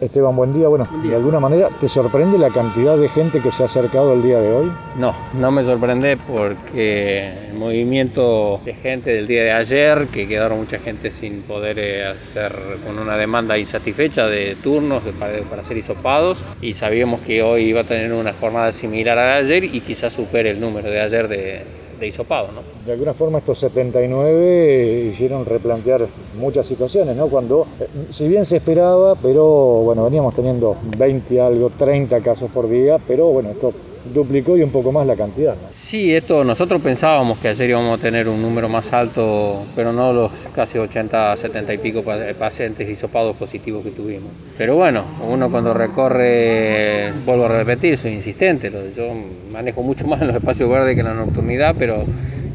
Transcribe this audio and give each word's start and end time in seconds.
Esteban, 0.00 0.36
buen 0.36 0.52
día. 0.52 0.68
Bueno, 0.68 0.88
de 1.02 1.14
alguna 1.14 1.40
manera, 1.40 1.70
¿te 1.80 1.88
sorprende 1.88 2.38
la 2.38 2.50
cantidad 2.50 2.96
de 2.96 3.08
gente 3.08 3.40
que 3.40 3.50
se 3.50 3.64
ha 3.64 3.66
acercado 3.66 4.12
el 4.12 4.22
día 4.22 4.38
de 4.38 4.52
hoy? 4.52 4.72
No, 4.96 5.12
no 5.34 5.50
me 5.50 5.64
sorprende 5.64 6.16
porque 6.16 7.48
el 7.48 7.54
movimiento 7.54 8.60
de 8.64 8.74
gente 8.74 9.10
del 9.10 9.26
día 9.26 9.42
de 9.42 9.50
ayer, 9.50 10.06
que 10.12 10.28
quedaron 10.28 10.58
mucha 10.58 10.78
gente 10.78 11.10
sin 11.10 11.42
poder 11.42 11.80
eh, 11.80 12.06
hacer 12.06 12.54
con 12.86 12.96
una 12.98 13.16
demanda 13.16 13.58
insatisfecha 13.58 14.26
de 14.26 14.56
turnos 14.62 15.02
para, 15.18 15.40
para 15.40 15.64
ser 15.64 15.76
hisopados 15.76 16.38
y 16.62 16.74
sabíamos 16.74 17.20
que 17.22 17.42
hoy 17.42 17.62
iba 17.64 17.80
a 17.80 17.84
tener 17.84 18.12
una 18.12 18.34
jornada 18.34 18.70
similar 18.70 19.18
a 19.18 19.26
la 19.26 19.34
de 19.42 19.54
ayer 19.54 19.64
y 19.64 19.80
quizás 19.80 20.12
supere 20.12 20.50
el 20.50 20.60
número 20.60 20.88
de 20.88 21.00
ayer 21.00 21.26
de, 21.26 21.62
de 21.98 22.06
hisopado. 22.06 22.48
¿no? 22.48 22.60
De 22.86 22.92
alguna 22.92 23.14
forma 23.14 23.38
estos 23.38 23.58
79 23.58 25.10
hicieron 25.12 25.44
replantear 25.44 26.06
muchas 26.38 26.66
situaciones, 26.66 27.16
¿no? 27.16 27.28
Cuando, 27.28 27.66
eh, 27.80 27.86
si 28.10 28.28
bien 28.28 28.44
se 28.44 28.56
esperaba, 28.56 29.14
pero 29.16 29.44
bueno, 29.84 30.04
veníamos 30.04 30.34
teniendo 30.34 30.76
20 30.96 31.40
algo, 31.40 31.70
30 31.70 32.20
casos 32.20 32.50
por 32.50 32.68
día, 32.68 32.98
pero 33.06 33.26
bueno, 33.26 33.50
esto 33.50 33.72
duplicó 34.12 34.56
y 34.56 34.62
un 34.62 34.70
poco 34.70 34.92
más 34.92 35.06
la 35.06 35.16
cantidad. 35.16 35.54
Sí, 35.70 36.14
esto 36.14 36.44
nosotros 36.44 36.80
pensábamos 36.82 37.38
que 37.38 37.48
ayer 37.48 37.70
íbamos 37.70 37.98
a 37.98 38.02
tener 38.02 38.28
un 38.28 38.40
número 38.40 38.68
más 38.68 38.92
alto, 38.92 39.64
pero 39.74 39.92
no 39.92 40.12
los 40.12 40.32
casi 40.54 40.78
80, 40.78 41.36
70 41.36 41.74
y 41.74 41.78
pico 41.78 42.02
pacientes 42.38 42.88
hisopados 42.88 43.36
positivos 43.36 43.84
que 43.84 43.90
tuvimos. 43.90 44.30
Pero 44.56 44.76
bueno, 44.76 45.04
uno 45.28 45.50
cuando 45.50 45.74
recorre, 45.74 47.12
vuelvo 47.24 47.46
a 47.46 47.48
repetir, 47.48 47.98
soy 47.98 48.12
insistente, 48.12 48.72
yo 48.96 49.12
manejo 49.52 49.82
mucho 49.82 50.06
más 50.06 50.20
en 50.20 50.28
los 50.28 50.36
espacios 50.36 50.68
verdes 50.68 50.96
que 50.96 51.02
la 51.02 51.14
nocturnidad, 51.14 51.74
pero 51.78 52.04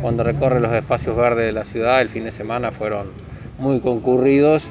cuando 0.02 0.24
recorre 0.24 0.60
los 0.60 0.74
espacios 0.74 1.16
verdes 1.16 1.46
de 1.46 1.54
la 1.54 1.66
ciudad 1.66 2.02
el 2.02 2.10
fin 2.10 2.26
de 2.26 2.32
semana 2.32 2.72
fueron 2.72 3.08
muy 3.60 3.80
concurridos 3.80 4.68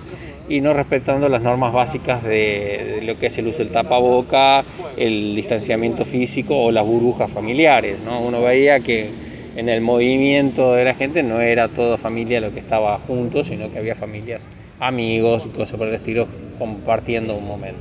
y 0.49 0.61
no 0.61 0.73
respetando 0.73 1.29
las 1.29 1.43
normas 1.43 1.73
básicas 1.73 2.23
de, 2.23 3.01
lo 3.03 3.19
que 3.19 3.27
es 3.27 3.39
el 3.39 3.47
uso 3.47 3.59
del 3.59 3.71
tapaboca, 3.71 4.65
el 4.97 5.35
distanciamiento 5.37 6.05
físico 6.05 6.57
o 6.57 6.73
las 6.73 6.85
burbujas 6.85 7.31
familiares. 7.31 7.99
¿no? 8.05 8.21
Uno 8.21 8.43
veía 8.43 8.81
que 8.81 9.11
en 9.57 9.69
el 9.69 9.81
movimiento 9.81 10.75
de 10.75 10.85
la 10.85 10.95
gente 10.95 11.23
no 11.23 11.41
era 11.41 11.69
toda 11.69 11.99
familia 11.99 12.41
lo 12.41 12.53
que 12.53 12.61
estaba 12.61 12.99
juntos, 12.99 13.49
sino 13.49 13.71
que 13.71 13.79
había 13.79 13.95
familias, 13.95 14.43
amigos 14.81 15.45
y 15.47 15.57
cosas 15.57 15.79
por 15.79 15.89
el 15.89 15.95
estilo 15.95 16.27
compartiendo 16.59 17.37
un 17.37 17.47
momento. 17.47 17.81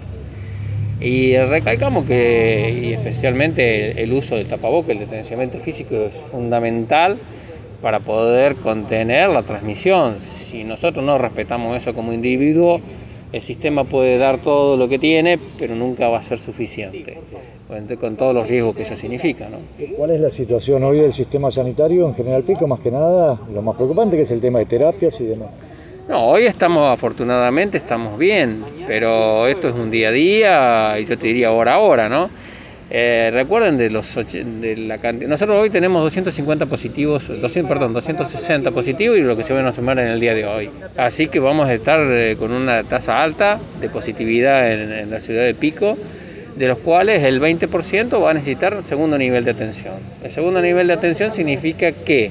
Y 1.00 1.36
recalcamos 1.36 2.06
que, 2.06 2.80
y 2.84 2.94
especialmente 2.94 4.03
el 4.03 4.14
uso 4.14 4.36
del 4.36 4.48
tapaboca, 4.48 4.92
el 4.92 5.00
distanciamiento 5.00 5.58
físico 5.58 5.96
es 5.96 6.16
fundamental 6.16 7.18
para 7.82 8.00
poder 8.00 8.56
contener 8.58 9.30
la 9.30 9.44
transmisión. 9.44 10.20
Si 10.20 10.64
nosotros 10.64 11.04
no 11.04 11.18
respetamos 11.18 11.76
eso 11.78 11.94
como 11.94 12.14
individuo, 12.14 12.80
el 13.32 13.42
sistema 13.42 13.86
puede 13.86 14.18
dar 14.18 14.40
todo 14.40 14.78
lo 14.78 14.88
que 14.90 15.00
tiene, 15.00 15.40
pero 15.58 15.76
nunca 15.76 16.09
va 16.09 16.20
a 16.20 16.24
ser 16.24 16.38
suficiente, 16.38 17.18
con 18.00 18.18
todos 18.18 18.36
los 18.36 18.48
riesgos 18.48 18.76
que 18.76 18.82
eso 18.84 18.96
significa. 18.96 19.48
¿no? 19.50 19.58
¿Cuál 19.96 20.12
es 20.12 20.20
la 20.20 20.30
situación 20.30 20.84
hoy 20.84 21.00
del 21.00 21.14
sistema 21.14 21.50
sanitario 21.50 22.08
en 22.08 22.14
General 22.14 22.44
Pico? 22.44 22.68
Más 22.68 22.82
que 22.82 22.92
nada, 22.92 23.40
lo 23.54 23.62
más 23.62 23.76
preocupante 23.76 24.18
que 24.18 24.24
es 24.24 24.32
el 24.32 24.42
tema 24.42 24.59
de 24.59 24.66
terapias 24.66 25.20
y 25.22 25.26
demás. 25.26 25.50
No, 26.09 26.26
hoy 26.26 26.46
estamos 26.46 26.92
afortunadamente, 26.92 27.78
estamos 27.78 28.18
bien, 28.18 28.66
pero 28.86 29.48
esto 29.48 29.70
es 29.70 29.76
un 29.76 29.90
día 29.90 30.09
a 30.09 30.12
día 30.12 31.00
y 31.00 31.06
yo 31.06 31.18
te 31.18 31.28
diría 31.28 31.52
hora 31.54 31.76
a 31.76 31.80
hora, 31.80 32.09
¿no? 32.09 32.30
Eh, 32.94 33.30
recuerden 33.31 33.78
de 33.78 33.89
los 33.89 34.14
de 34.34 34.75
la 34.75 34.97
cantidad. 34.97 35.30
Nosotros 35.30 35.61
hoy 35.61 35.70
tenemos 35.70 36.02
250 36.02 36.66
positivos, 36.66 37.25
200, 37.25 37.70
perdón, 37.70 37.94
260 37.94 38.70
positivos 38.72 39.17
y 39.17 39.22
lo 39.22 39.38
que 39.38 39.45
se 39.45 39.53
van 39.53 39.66
a 39.66 39.72
sumar 39.72 39.97
en 40.00 40.08
el 40.08 40.20
día 40.20 40.34
de 40.34 40.45
hoy. 40.45 40.70
Así 40.97 41.28
que 41.28 41.39
vamos 41.39 41.69
a 41.69 41.73
estar 41.73 42.02
eh, 42.02 42.36
con 42.38 42.52
una 42.52 42.84
tasa 42.84 43.23
alta 43.23 43.62
de 43.80 43.88
positividad 43.88 44.73
en, 44.73 45.09
la 45.09 45.22
ciudad 45.22 45.45
de 45.45 45.53
Pico, 45.53 45.97
de 46.58 46.67
los 46.67 46.80
cuales 46.80 47.23
el 47.23 47.39
20% 47.39 48.22
va 48.22 48.31
a 48.31 48.34
necesitar 48.34 48.84
segundo 48.84 49.17
nivel 49.17 49.45
de 49.45 49.52
atención. 49.52 49.94
El 50.22 50.31
segundo 50.31 50.62
nivel 50.62 50.88
de 50.88 50.94
atención 50.94 51.31
significa 51.31 51.94
que 51.94 52.30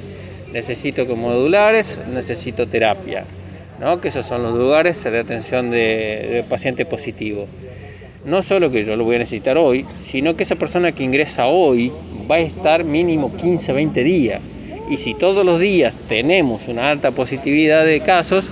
necesito 0.53 1.07
modulares, 1.17 1.99
necesito 2.13 2.67
terapia, 2.67 3.25
¿no? 3.81 3.99
que 4.03 4.09
esos 4.09 4.27
son 4.27 4.43
los 4.43 4.55
lugares 4.55 5.03
de 5.03 5.21
atención 5.21 5.71
de, 5.71 6.29
de 6.31 6.45
paciente 6.47 6.85
positivo 6.85 7.49
no 8.25 8.43
solo 8.43 8.71
que 8.71 8.85
yo 8.85 8.97
lo 8.97 9.05
voy 9.05 9.17
a 9.17 9.21
necesitar 9.21 9.57
hoy, 9.57 9.87
sino 9.99 10.37
que 10.37 10.43
esa 10.43 10.57
persona 10.57 10.93
que 10.93 11.05
ingresa 11.05 11.47
hoy 11.47 11.91
va 12.31 12.37
a 12.37 12.41
estar 12.41 12.85
mínimo 12.85 13.37
15, 13.37 13.73
20 13.73 14.05
días. 14.05 14.41
Y 14.91 14.97
si 14.97 15.15
todos 15.15 15.45
los 15.47 15.61
días 15.61 15.95
tenemos 16.09 16.67
una 16.69 16.91
alta 16.91 17.13
positividad 17.13 17.85
de 17.85 18.01
casos, 18.01 18.51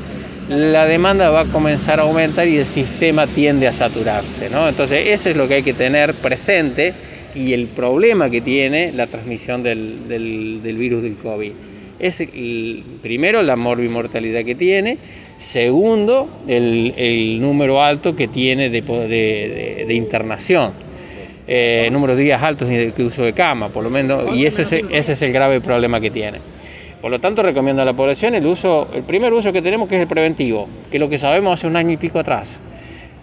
la 0.49 0.87
demanda 0.87 1.31
va 1.31 1.41
a 1.41 1.45
comenzar 1.47 2.01
a 2.01 2.05
aumentar 2.05 2.49
y 2.49 2.57
el 2.57 2.67
sistema 2.67 3.27
tiende 3.27 3.69
a 3.69 3.73
saturarse. 3.73 4.49
¿no? 4.49 4.69
Entonces, 4.69 5.09
eso 5.09 5.29
es 5.31 5.37
lo 5.37 5.47
que 5.47 5.55
hay 5.55 5.63
que 5.63 5.75
tener 5.75 6.15
presente 6.15 6.95
y 7.35 7.53
el 7.53 7.67
problema 7.67 8.31
que 8.31 8.41
tiene 8.41 8.93
la 8.93 9.07
transmisión 9.09 9.63
del, 9.63 10.61
virus 10.63 11.03
del 11.03 11.17
COVID. 11.17 11.53
Es 11.99 12.23
primero 13.03 13.43
la 13.43 13.57
morbimortalidad 13.57 14.45
que 14.45 14.55
tiene 14.55 14.99
Segundo, 15.39 16.29
el, 16.49 17.41
número 17.41 17.83
alto 17.83 18.15
que 18.17 18.29
tiene 18.29 18.71
de, 18.71 19.87
internación. 19.95 20.73
Eh, 21.47 21.89
número 21.91 22.15
de 22.15 22.25
días 22.25 22.43
altos 22.43 22.69
de 22.69 22.93
uso 22.99 23.23
de 23.23 23.33
cama, 23.33 23.71
por 23.71 23.83
lo 23.83 23.89
menos, 23.89 24.37
y 24.37 24.45
ese 24.45 24.63
es, 24.63 24.73
ese 24.73 25.13
es 25.13 25.23
el 25.23 25.33
grave 25.33 25.61
problema 25.61 26.01
que 26.01 26.11
tiene. 26.11 26.41
Por 27.01 27.13
lo 27.13 27.21
tanto, 27.21 27.43
recomiendo 27.43 27.81
a 27.81 27.85
la 27.85 27.93
población 27.93 28.35
el 28.35 28.45
uso, 28.45 28.89
el 28.93 29.05
primer 29.05 29.33
uso 29.33 29.53
que 29.53 29.63
tenemos 29.63 29.89
que 29.89 29.95
es 29.95 30.03
el 30.03 30.09
preventivo, 30.09 30.69
que 30.91 30.97
es 30.97 31.01
lo 31.01 31.09
que 31.09 31.19
sabemos 31.19 31.55
hace 31.55 31.69
un 31.69 31.77
año 31.77 31.93
y 31.93 31.97
pico 31.97 32.19
atrás. 32.19 32.61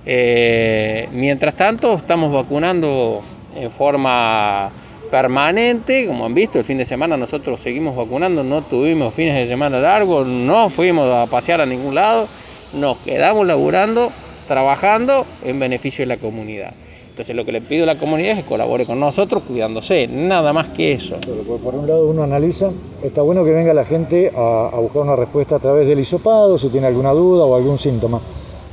Eh, 0.06 1.10
mientras 1.12 1.56
tanto, 1.56 1.96
estamos 1.96 2.32
vacunando 2.32 3.22
en 3.56 3.72
forma 3.72 4.72
permanente, 5.16 6.08
como 6.08 6.26
han 6.26 6.34
visto, 6.34 6.60
el 6.60 6.66
fin 6.66 6.78
de 6.78 6.84
semana 6.84 7.16
nosotros 7.16 7.62
seguimos 7.62 7.96
vacunando, 7.96 8.44
no 8.44 8.64
tuvimos 8.64 9.14
fines 9.14 9.34
de 9.34 9.48
semana 9.48 9.80
largos, 9.80 10.28
no 10.28 10.70
fuimos 10.70 11.10
a 11.10 11.26
pasear 11.28 11.62
a 11.62 11.66
ningún 11.66 11.96
lado, 11.96 12.28
nos 12.74 12.98
quedamos 12.98 13.48
laburando, 13.48 14.12
trabajando 14.46 15.26
en 15.46 15.58
beneficio 15.58 16.04
de 16.04 16.08
la 16.08 16.18
comunidad. 16.18 16.74
Entonces 17.12 17.34
lo 17.34 17.46
que 17.46 17.54
le 17.54 17.62
pido 17.62 17.84
a 17.84 17.86
la 17.86 17.98
comunidad 17.98 18.32
es 18.32 18.44
que 18.44 18.50
colabore 18.50 18.86
con 18.86 19.00
nosotros 19.00 19.44
cuidándose, 19.44 20.06
nada 20.06 20.52
más 20.52 20.74
que 20.76 20.92
eso. 20.92 21.16
por 21.64 21.76
un 21.76 21.88
lado 21.88 22.10
uno 22.10 22.24
analiza, 22.24 22.72
está 23.02 23.22
bueno 23.22 23.46
que 23.46 23.52
venga 23.52 23.74
la 23.74 23.86
gente 23.86 24.34
a, 24.36 24.68
a 24.68 24.80
buscar 24.82 25.04
una 25.04 25.16
respuesta 25.16 25.56
a 25.56 25.60
través 25.60 25.88
del 25.88 25.98
hisopado, 25.98 26.60
si 26.60 26.68
tiene 26.68 26.88
alguna 26.88 27.12
duda 27.12 27.46
o 27.46 27.56
algún 27.56 27.80
síntoma. 27.80 28.20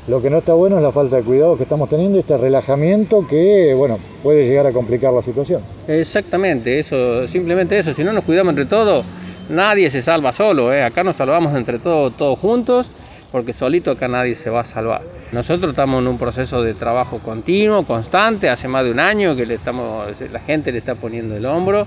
Lo 0.08 0.20
que 0.20 0.30
no 0.30 0.38
está 0.38 0.52
bueno 0.54 0.78
es 0.78 0.82
la 0.82 0.90
falta 0.90 1.16
de 1.16 1.22
cuidado 1.22 1.56
que 1.56 1.62
estamos 1.62 1.88
teniendo, 1.88 2.18
este 2.18 2.36
relajamiento 2.36 3.24
que, 3.28 3.72
bueno, 3.76 4.00
puede 4.24 4.48
llegar 4.48 4.66
a 4.66 4.72
complicar 4.72 5.12
la 5.12 5.22
situación. 5.22 5.62
Exactamente, 5.86 6.80
eso, 6.80 7.28
simplemente 7.28 7.78
eso. 7.78 7.94
Si 7.94 8.02
no 8.02 8.12
nos 8.12 8.24
cuidamos 8.24 8.50
entre 8.50 8.66
todos, 8.66 9.04
nadie 9.48 9.90
se 9.90 10.02
salva 10.02 10.32
solo. 10.32 10.72
¿eh? 10.72 10.82
Acá 10.82 11.04
nos 11.04 11.14
salvamos 11.14 11.54
entre 11.54 11.78
todos, 11.78 12.16
todos 12.16 12.36
juntos, 12.40 12.90
porque 13.30 13.52
solito 13.52 13.92
acá 13.92 14.08
nadie 14.08 14.34
se 14.34 14.50
va 14.50 14.62
a 14.62 14.64
salvar. 14.64 15.02
Nosotros 15.30 15.70
estamos 15.70 16.00
en 16.00 16.08
un 16.08 16.18
proceso 16.18 16.64
de 16.64 16.74
trabajo 16.74 17.20
continuo, 17.20 17.86
constante, 17.86 18.48
hace 18.48 18.66
más 18.66 18.84
de 18.84 18.90
un 18.90 18.98
año 18.98 19.36
que 19.36 19.46
le 19.46 19.54
estamos, 19.54 20.08
la 20.32 20.40
gente 20.40 20.72
le 20.72 20.78
está 20.78 20.96
poniendo 20.96 21.36
el 21.36 21.46
hombro 21.46 21.86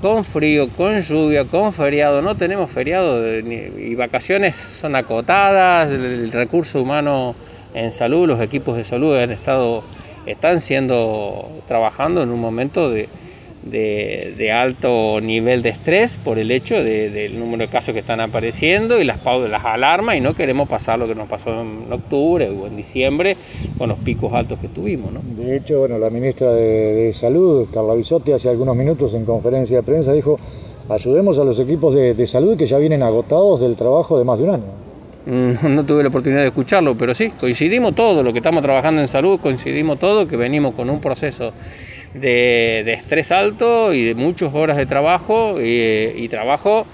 con 0.00 0.24
frío, 0.24 0.68
con 0.70 1.00
lluvia, 1.00 1.46
con 1.46 1.72
feriado, 1.72 2.22
no 2.22 2.36
tenemos 2.36 2.70
feriado 2.70 3.38
y 3.38 3.94
vacaciones 3.94 4.56
son 4.56 4.94
acotadas, 4.94 5.90
el 5.90 6.30
recurso 6.32 6.82
humano 6.82 7.34
en 7.74 7.90
salud, 7.90 8.26
los 8.26 8.40
equipos 8.40 8.76
de 8.76 8.84
salud 8.84 9.16
han 9.16 9.32
estado, 9.32 9.84
están 10.26 10.60
siendo, 10.60 11.62
trabajando 11.66 12.22
en 12.22 12.30
un 12.30 12.40
momento 12.40 12.90
de, 12.90 13.08
de, 13.70 14.52
alto 14.52 15.20
nivel 15.20 15.62
de 15.62 15.70
estrés 15.70 16.16
por 16.16 16.38
el 16.38 16.50
hecho 16.50 16.74
del 16.82 17.38
número 17.38 17.64
de 17.64 17.68
casos 17.68 17.92
que 17.92 18.00
están 18.00 18.20
apareciendo 18.20 19.00
y 19.00 19.04
las, 19.04 19.24
las 19.24 19.64
alarmas 19.64 20.16
y 20.16 20.20
no 20.20 20.34
queremos 20.34 20.68
pasar 20.68 20.98
lo 20.98 21.06
que 21.06 21.14
nos 21.14 21.28
pasó 21.28 21.60
en 21.60 21.92
octubre 21.92 22.48
o 22.48 22.66
en 22.66 22.76
diciembre 22.76 23.36
con 23.76 23.88
los 23.88 23.98
picos 23.98 24.32
altos 24.32 24.58
que 24.58 24.68
tuvimos. 24.68 25.12
¿no? 25.12 25.20
De 25.22 25.56
hecho, 25.56 25.80
bueno, 25.80 25.98
la 25.98 26.10
ministra 26.10 26.52
de, 26.52 27.12
Salud, 27.14 27.66
Carla 27.72 27.94
Bisotti, 27.94 28.32
hace 28.32 28.48
algunos 28.48 28.76
minutos 28.76 29.14
en 29.14 29.24
conferencia 29.24 29.78
de 29.78 29.82
prensa 29.82 30.12
dijo, 30.12 30.38
ayudemos 30.88 31.38
a 31.38 31.44
los 31.44 31.58
equipos 31.58 31.94
de, 31.94 32.14
de 32.14 32.26
salud 32.26 32.56
que 32.56 32.66
ya 32.66 32.78
vienen 32.78 33.02
agotados 33.02 33.60
del 33.60 33.76
trabajo 33.76 34.18
de 34.18 34.24
más 34.24 34.38
de 34.38 34.44
un 34.44 34.50
año. 34.50 34.86
Mm, 35.26 35.74
no 35.74 35.84
tuve 35.84 36.02
la 36.02 36.08
oportunidad 36.08 36.42
de 36.42 36.48
escucharlo, 36.48 36.96
pero 36.96 37.14
sí, 37.14 37.30
coincidimos 37.30 37.94
todos, 37.94 38.24
lo 38.24 38.32
que 38.32 38.38
estamos 38.38 38.62
trabajando 38.62 39.00
en 39.00 39.08
salud, 39.08 39.40
coincidimos 39.40 39.98
todos, 39.98 40.28
que 40.28 40.36
venimos 40.36 40.74
con 40.74 40.88
un 40.88 41.00
proceso 41.00 41.52
de, 42.14 42.92
estrés 42.92 43.32
alto 43.32 43.92
y 43.92 44.04
de 44.04 44.14
muchas 44.14 44.54
horas 44.54 44.76
de 44.76 44.86
trabajo 44.86 45.56
y 45.60 46.28
trabajo 46.28 46.86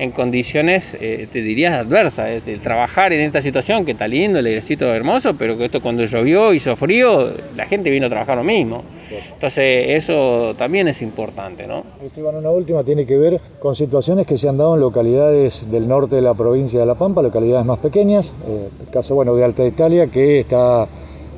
en 0.00 0.12
condiciones, 0.12 0.96
eh, 0.98 1.28
te 1.30 1.42
dirías, 1.42 1.74
adversas. 1.74 2.42
Eh, 2.46 2.58
trabajar 2.62 3.12
en 3.12 3.20
esta 3.20 3.42
situación 3.42 3.84
que 3.84 3.92
está 3.92 4.08
lindo, 4.08 4.38
el 4.38 4.46
airecito 4.46 4.86
hermoso, 4.94 5.34
pero 5.36 5.58
que 5.58 5.66
esto 5.66 5.82
cuando 5.82 6.02
llovió, 6.06 6.54
hizo 6.54 6.74
frío, 6.74 7.34
la 7.54 7.66
gente 7.66 7.90
vino 7.90 8.06
a 8.06 8.08
trabajar 8.08 8.38
lo 8.38 8.42
mismo. 8.42 8.82
Entonces, 9.34 9.88
eso 9.88 10.54
también 10.56 10.88
es 10.88 11.02
importante, 11.02 11.66
¿no? 11.66 11.84
Esteban, 12.02 12.34
una 12.34 12.48
última 12.48 12.82
tiene 12.82 13.04
que 13.04 13.18
ver 13.18 13.42
con 13.58 13.76
situaciones 13.76 14.26
que 14.26 14.38
se 14.38 14.48
han 14.48 14.56
dado 14.56 14.74
en 14.74 14.80
localidades 14.80 15.70
del 15.70 15.86
norte 15.86 16.16
de 16.16 16.22
la 16.22 16.32
provincia 16.32 16.80
de 16.80 16.86
La 16.86 16.94
Pampa, 16.94 17.20
localidades 17.20 17.66
más 17.66 17.80
pequeñas. 17.80 18.32
Eh, 18.48 18.68
el 18.80 18.88
caso, 18.88 19.14
bueno, 19.14 19.36
de 19.36 19.44
Alta 19.44 19.66
Italia, 19.66 20.06
que 20.06 20.40
está 20.40 20.88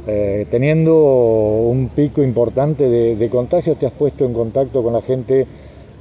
eh, 0.05 0.47
teniendo 0.51 0.95
un 0.97 1.91
pico 1.95 2.23
importante 2.23 2.89
de, 2.89 3.31
contagios, 3.31 3.79
te 3.79 3.87
has 3.87 3.93
puesto 3.93 4.25
en 4.25 4.33
contacto 4.33 4.83
con 4.83 4.93
la 4.93 5.03
gente 5.03 5.47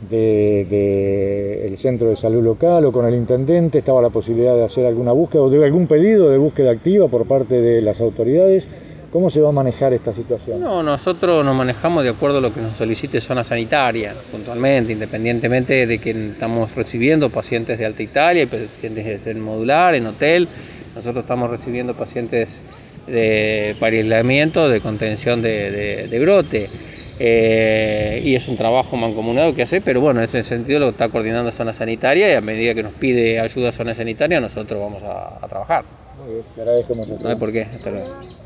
del 0.10 1.78
centro 1.78 2.10
de 2.10 2.16
salud 2.16 2.44
local 2.44 2.86
o 2.86 2.92
con 2.92 3.06
el 3.06 3.14
intendente, 3.14 3.78
estaba 3.80 4.02
la 4.02 4.10
posibilidad 4.10 4.56
de 4.56 4.64
hacer 4.64 4.88
alguna 4.88 5.12
búsqueda 5.12 5.44
o 5.44 5.50
de 5.52 5.64
algún 5.64 5.86
pedido 5.86 6.30
de 6.30 6.40
búsqueda 6.40 6.72
activa 6.72 7.08
por 7.08 7.28
parte 7.28 7.62
de 7.62 7.82
las 7.84 8.02
autoridades. 8.02 8.68
¿Cómo 9.12 9.30
se 9.30 9.42
va 9.42 9.50
a 9.50 9.52
manejar 9.52 9.94
esta 9.94 10.14
situación? 10.14 10.62
No, 10.62 10.82
nosotros 10.82 11.46
nos 11.46 11.54
manejamos 11.54 12.04
de 12.04 12.10
acuerdo 12.10 12.38
a 12.38 12.42
lo 12.42 12.54
que 12.54 12.62
nos 12.62 12.78
solicite 12.78 13.20
zona 13.20 13.44
sanitaria, 13.44 14.16
puntualmente, 14.32 14.94
independientemente 14.94 15.86
de 15.86 16.00
que 16.00 16.12
estamos 16.32 16.74
recibiendo 16.74 17.30
pacientes 17.30 17.78
de 17.78 17.86
Alta 17.86 18.02
Italia 18.02 18.48
pacientes 18.50 19.28
en 19.28 19.42
modular, 19.42 19.96
en 19.96 20.08
hotel. 20.08 20.48
Nosotros 20.96 21.24
estamos 21.24 21.50
recibiendo 21.50 21.94
pacientes 21.94 22.62
de, 23.08 23.76
para 23.80 23.96
aislamiento, 23.96 24.70
de 24.70 24.82
contención 24.82 25.42
de, 25.42 26.18
brote. 26.20 26.70
Eh, 27.24 28.22
y 28.24 28.36
es 28.36 28.48
un 28.48 28.58
trabajo 28.58 28.98
mancomunado 28.98 29.54
que 29.54 29.62
hace, 29.62 29.80
pero 29.80 30.02
bueno, 30.02 30.22
en 30.22 30.26
ese 30.26 30.42
sentido 30.42 30.80
lo 30.80 30.90
está 30.90 31.10
coordinando 31.10 31.52
zona 31.52 31.72
sanitaria 31.72 32.32
y 32.32 32.34
a 32.34 32.42
medida 32.42 32.74
que 32.74 32.82
nos 32.82 32.94
pide 32.94 33.40
ayuda 33.40 33.72
zona 33.72 33.94
sanitaria 33.94 34.42
nosotros 34.42 34.80
vamos 34.80 35.04
a, 35.04 35.48
trabajar. 35.48 35.86
Muy 36.24 36.34
bien, 36.34 36.46
te 36.56 36.62
agradezco 36.62 36.96
mucho. 36.96 37.18
No 37.22 37.30
hay 37.30 37.36
por 37.36 37.52
qué. 37.52 37.68